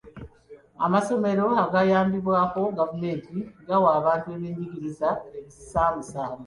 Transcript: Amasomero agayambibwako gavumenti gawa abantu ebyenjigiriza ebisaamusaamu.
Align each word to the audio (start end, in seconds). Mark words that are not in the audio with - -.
Amasomero 0.85 1.45
agayambibwako 1.63 2.61
gavumenti 2.77 3.35
gawa 3.67 3.89
abantu 3.99 4.27
ebyenjigiriza 4.35 5.09
ebisaamusaamu. 5.37 6.39